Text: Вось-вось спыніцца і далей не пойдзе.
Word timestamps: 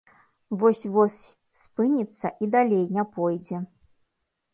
Вось-вось 0.61 1.17
спыніцца 1.63 2.27
і 2.47 2.49
далей 2.55 2.81
не 2.97 3.03
пойдзе. 3.19 3.57